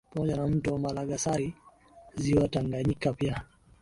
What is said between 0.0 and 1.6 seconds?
Pamoja na mto Malagarasi